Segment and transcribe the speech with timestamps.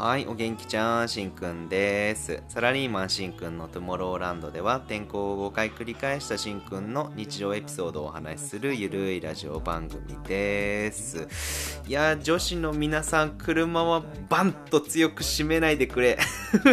[0.00, 2.42] はい、お元気ちゃん、しんくんです。
[2.48, 11.82] サラリーマンしんくんのトゥモローランドでは、転校を5回繰り返したしんくんの日常エピソードをお話しするゆるいラジオ番組です。
[11.86, 16.18] いや、女子の皆さん、車はバンと強く閉めないでくれ。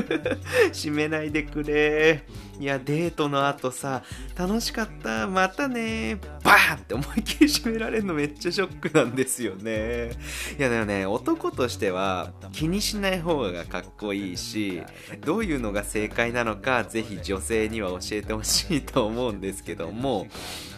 [0.73, 2.23] 閉めないでくれ。
[2.60, 4.04] いや、デートの後さ、
[4.36, 10.11] 楽しかった、またね、バーンって思いっきり締められるのめっちゃショックなんですよね。
[10.57, 14.82] いや、でもね、男としては気にしない方がかっこいいし、
[15.21, 20.28] どういうのが正解なのか、ぜひ女性には教えてほしいと思うんですけども、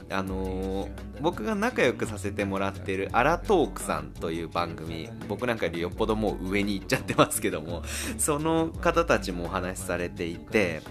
[0.10, 7.84] あのー僕が仲良くさせてもらってるアラトークさんという番組僕なんかよりよっぽどもう上に行っちゃってますけども
[8.18, 10.82] その方たちもお話しされていて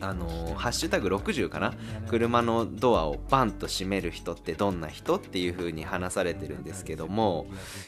[0.00, 1.72] あのハッシュタグ60かな？
[2.08, 7.46] 車のドアをバンと閉める人ってどんな人っていう風に話されてるんですけども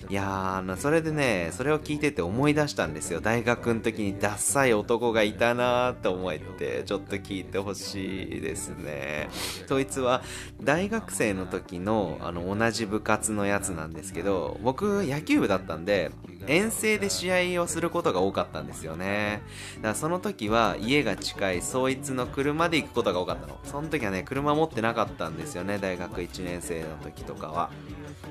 [0.09, 3.21] いやーそれでねそれを聞いてて思い出したんですよ。
[3.21, 9.29] 大学の時にダッサい男がいたなーと思えてちょっと聞いてほしいですね。
[9.69, 10.23] そいつは
[10.67, 16.11] 大学生の時のあの同じ部活のやつなんですけど僕野球部だったんで
[16.49, 19.43] 遠征で試合をすることが多かったんですよね。
[19.77, 23.59] だからその時は家が近いそいつの車で行くことが多かったの。
[23.63, 27.71] その時はね車持ってなかったんですよね大学1年生の時とかは。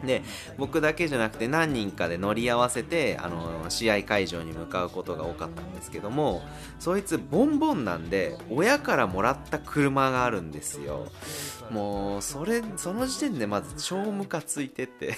[0.04, 0.24] で
[0.58, 6.42] 僕だけじゃなくて何人かで乗り合わせてあの試合会場に向かうことが多かったんですけども
[6.80, 11.08] そいつボンボンなんで親からもらった車があるんですよ。
[11.72, 15.16] もうそれその時点でまず超ムカついてて。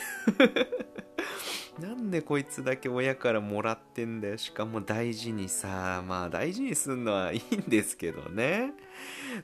[1.79, 4.37] なんでこいつだけ親からもらってんだよ。
[4.37, 8.73] しかも大事にさまあ大事にすんのはいいんですけどね。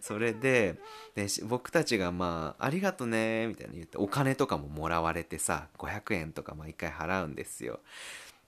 [0.01, 0.79] それで
[1.13, 7.81] で僕たちがまあ「ありがとね」みたいな言ってお金とかももらわれてさ500円とか毎回払うんですよ。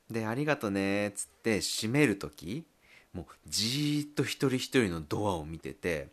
[0.10, 2.66] で「ありがとね」つって閉める時
[3.14, 6.10] もうじーっと一人一人のドアを見てて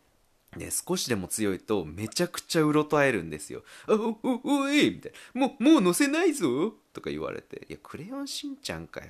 [0.57, 9.07] で少しでも強いとめちゃくちゃうろたえるんですよ「あおおおい!」みたいな「もうもう乗せないぞ!」とか言われて「いやクレヨンしんちゃんかよ。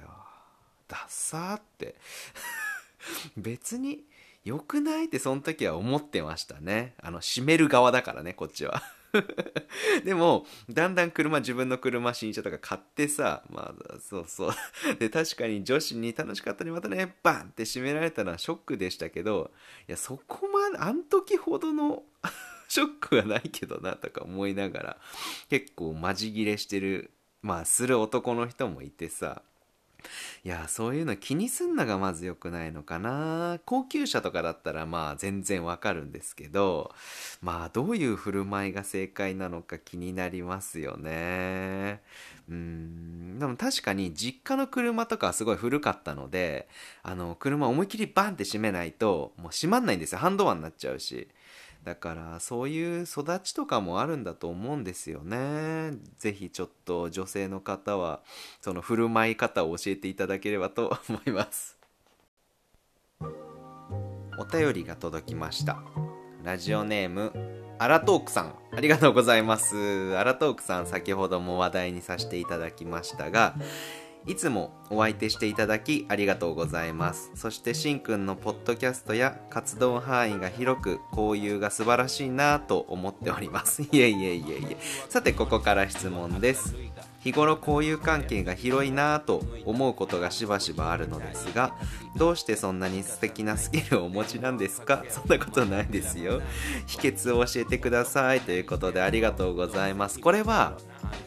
[0.87, 1.95] ダッサー」って。
[3.37, 4.03] 別に
[4.45, 6.95] 良くないってその時は思ってましたね。
[7.01, 8.81] あの閉める側だからねこっちは。
[10.03, 14.51] でもだんだん車自分の車新車とか買ってさまあそうそう。
[14.99, 19.51] で確かに女子に楽しかったにまたねバンって閉められたのはショックでしたけど
[19.87, 22.03] いやそこまであん時ほどの
[22.67, 24.97] ショックはないけどなとか思いながら
[25.49, 29.43] 結構マジギレしてるまあする男の人もいてさ
[30.43, 33.59] いやそういうの気にすんのがまず良くないのかな。
[33.65, 36.93] 高級車とかだったらまあ全然わかるんですけど
[37.41, 42.01] まあどういう振る舞いが正解なのか気になりますよね。
[42.49, 43.39] うん。
[43.39, 46.67] でも確かに実家の車とかはすごい古かったので
[47.03, 50.19] あの車思いっきりバンって閉めないともう閉まんないんですよ。
[50.19, 51.27] ハンドワンになっちゃうし。
[51.83, 55.91] だからそういう育ちとかもあるんだと思うんですよね。
[56.17, 58.21] ぜひちょっと女性の方は
[58.61, 61.77] その振る舞い方を教えていただければと思います。
[64.39, 65.83] お便りが届きました。
[66.41, 67.31] ラジオネーム
[67.79, 68.55] アラトークさん。
[68.71, 70.15] ありがとうございます。
[70.15, 73.55] アラトークさん先ほども話題にさせていただきましたが
[74.25, 77.31] いつもお相手していただきありがとうございます。
[77.35, 83.81] そしてしんくんのポッドキャストや活動範囲が広く交友が素晴らしいなと思っております。
[83.91, 84.77] いえいえいえいえ。
[85.09, 86.73] さてここから質問です。
[87.19, 91.73] 日頃交友関係が広いなぁと思うことがしばしばあるのですが
[92.17, 95.03] どうしてそんなに素敵なスキルをお持ちなんですか？
[95.09, 96.41] そんなことないですよ
[96.85, 100.77] 秘訣を教えてくださいということでありがとうございますこれは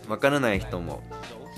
[0.07, 1.03] わからない人も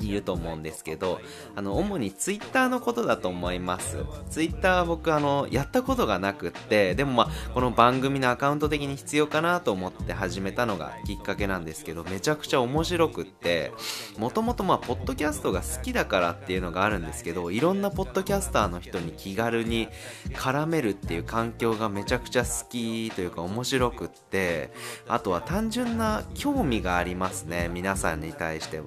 [0.07, 1.21] いると思うんですけど
[1.57, 3.99] あの主にツイッターのことだと思います。
[4.31, 13.73] ツイッターは僕あのやったことがなくってでもまあこの番組のアカウント的に必要かなと思って始めたのがきっかけなんですけどめちゃくちゃ面白くって
[14.19, 19.89] もともとまあポッドキャストが好きだからっていうのがあるんですけどいろんなポッドキャスターの人に気軽に
[20.33, 24.71] 絡めるっていう環境がめちゃくちゃ好きというか面白くって
[25.09, 28.79] あとは単純な興味がありますね皆さんに対して。
[28.79, 28.85] うん。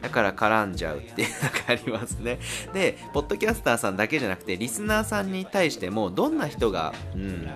[0.00, 2.38] だから絡んじゃうっていうのがありますね。
[2.72, 7.48] でポッドキャスターさんだけじゃなくてリスナーさんに対してもどんな人がうん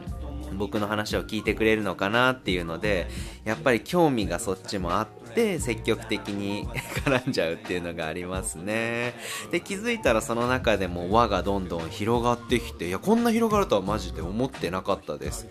[0.56, 3.08] 僕の話を聞いてくれるのかなっていうので
[3.44, 6.66] やっぱり興味がそっちもあってって積極的に
[7.04, 9.14] 絡んじゃうっていうのがありますね。
[9.50, 15.46] で気づいたらその中でも輪がどんどん広がってきていやこんな広がるとはマジで思ってなかったです。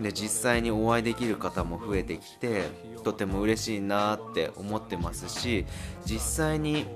[0.00, 2.62] で実際にお会いできる方も増えてきて
[3.04, 5.66] とても嬉しいなって思ってますし
[6.06, 6.86] 実際に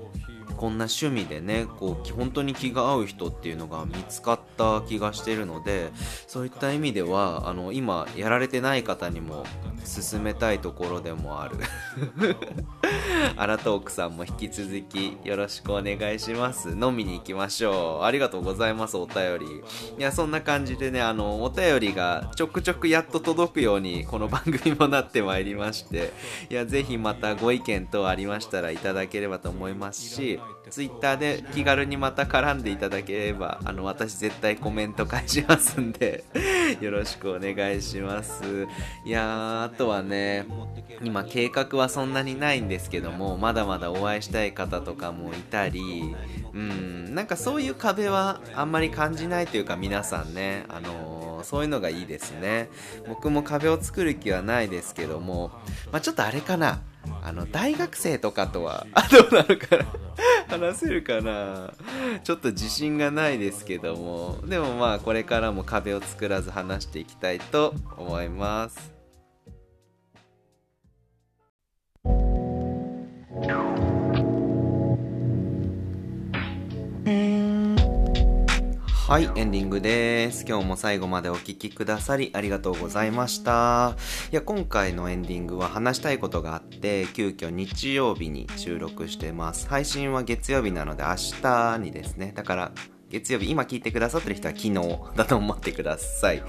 [0.57, 5.91] こんな趣味でねこう本当に気が合う人っていうのが見つかった気がしてるので
[6.27, 9.45] そういった意味ではあの今やられてない方にも
[9.85, 11.57] 進めたいところでもある。
[13.35, 16.69] アラトークさんも引き続きよろしくお願いします。
[16.69, 18.05] 飲みに行きましょう。
[18.05, 19.63] ありがとうございますお便り。
[19.97, 26.11] いやそんな感じでねあのお便りがちょくちょくやっと届くようにこの番組もなってまいりまして
[26.49, 30.39] いやぜひまたご意見等ありましたらいただければと思いますし
[30.69, 36.23] Twitter で気軽にまた絡んでいただければあの私絶対コメント返しますんで
[36.81, 38.67] よろしくお願いします。
[39.05, 40.45] いやあとはね
[41.03, 46.15] 今計画はそんなにないんですけどもまだまだお会いしたい方とかもいたり
[46.53, 52.69] うんなんかそういう壁はあんまり感じないというか皆さんねあのー、そういうのがいいですね。
[53.07, 55.51] 僕も壁を作る気はないですけども
[55.91, 56.81] まあ、ちょっとあれかな。
[57.25, 59.85] あの大学生とかとは どうなるかな
[60.49, 61.73] 話せるかな。
[62.23, 64.39] ちょっと自信がないですけども。
[64.45, 68.93] でもまあこれからも壁を作らず話していきたいと思います。
[79.13, 80.43] はい、エンディングです。
[80.43, 83.95] 今日も最後までお聴きくださりありがとうございました。
[84.31, 89.69] いや、今回のエンディングは話したいことがあって、急遽日曜日に収録してます。
[89.69, 92.31] 配信は月曜日なので明日にですね。
[92.35, 92.71] だから、
[93.13, 94.73] 月曜日、今聞いてくださってる人は昨日
[95.15, 96.41] だと思ってください。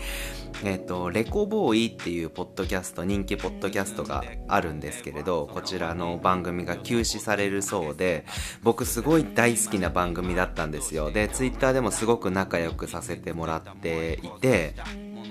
[0.64, 8.25] えっ、ー、と、レコボーイっていうポッドキャスト、人気ポッドキャストがあるんですけれど、こちらの番組が休止されるそうで、
[8.62, 11.12] 僕すごい大好きな番組だったんですよ。
[11.12, 14.72] で、ツイッターでもすごく仲良くさせてもらっていて、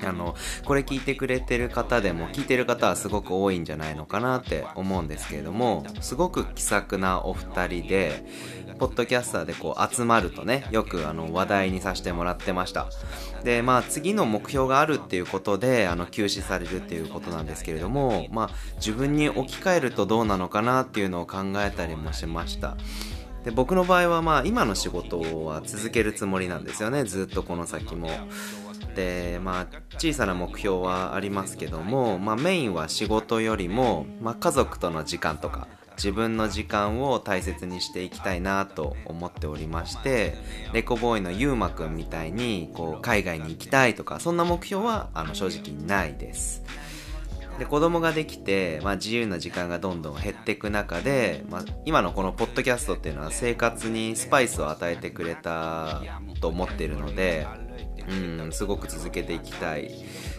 [0.06, 0.36] あの、
[0.66, 8.26] これ聞いてくれてる方でも、聞いてる方はすごく多いんじゃないのかなって思うんですけれども、すごく気さくなお二人で、
[8.80, 12.88] ポッドキャスターでこう集まるとね、よくあの話題にさせてもらってました。
[13.44, 22.76] で、まあ次の目標があるっていうことで、あの休止されるっていうことなんですけれども、まあ自分に置き換えるとどうなのかなっていうのを考えたりもしました。
[23.44, 28.10] で僕の場合はまあ今の仕事は続けるつもりなんですよねずっとこの先も
[29.44, 29.68] まあ
[29.98, 40.36] 小さな目標はありますけども、まあ、メインは仕事よりも、まあ、家族との時間とか自分の時間を大切にしていきたいなと思っておりまして
[40.74, 46.64] レコボーイのゆうまくんみたいにこう海外に行きたいとかそんな目標はあの正直ないです。
[47.60, 56.02] で子供ができて、まあ、自由な時間がどんどん減っていく中で、まあ、今のこのポッドキャストっていうのは生活にスパイスを与えてくれた
[56.42, 57.46] と思っているので
[58.10, 59.92] うんすごく続けていきたい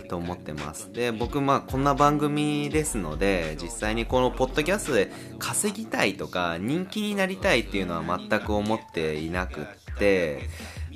[0.09, 9.65] と思ってますで僕まあこんな番組ですので実際にこのポッドキャストで稼ぎたいとか人気になりたいっていうのは全く思っていなくっ
[9.99, 10.49] て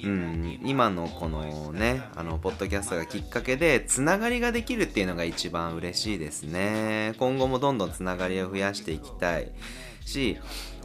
[0.05, 7.15] うん、今のこのね、あの、ポッドキャストがきっかけで、つながりができるっていうのが一番嬉しいですね。
[7.19, 9.51] 今後もどんどんつながりを増やしていきたい
[10.05, 10.39] し、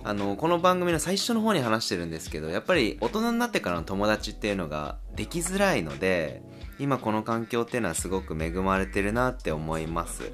[0.06, 6.42] あの、この番組の最初の方に話してるんですけど、やっぱり大人になってからの友達っていうのができづらいので、
[6.80, 10.32] 今この環境っていうのはすごく恵まれてるなって思います。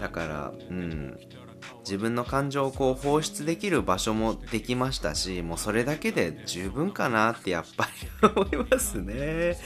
[0.00, 1.18] だからうん
[1.84, 7.88] 自分の感情をこう放出できる場所もできましたしもうそれだけで十分かなってやっぱ
[8.22, 9.56] り思いますね。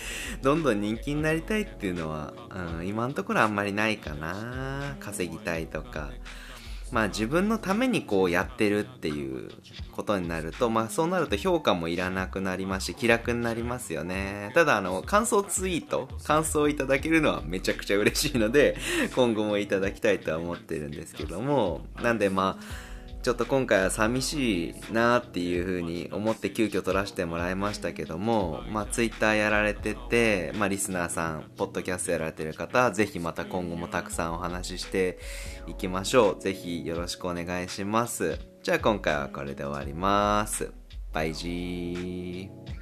[0.42, 2.32] どんどん人気になりたいっていうのは、
[2.78, 4.96] うん、今のところあんまりないかな。
[5.00, 6.10] 稼ぎたいとか。
[6.92, 9.50] まあ自分のためにこうやってるっていう
[9.92, 14.50] ことになると、まあそうなると評価もいらなくなりますし、気楽になりますよね。
[14.54, 18.76] ただあの、感想ツイート、感想いただけるのはめちゃくちゃ嬉しいので、
[19.14, 22.85] 今後もいただきたいとは思ってるんですけども、なんでまあ、
[23.26, 35.18] ちょっと今回は寂しいなっていう風に思って急遽撮らせてもらいましたけども、まあ、Twitter やられてて、まあ、リスナーさん、ポッドキャストやられてる方、ぜひまた今後もたくさんお話しして
[35.66, 36.40] いきましょう。
[36.40, 38.38] ぜひよろしくお願いします。
[38.62, 40.70] じゃあ今回はこれで終わります。
[41.12, 42.75] バイジー。